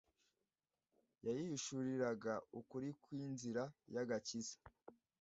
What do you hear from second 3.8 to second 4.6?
y’agakiza.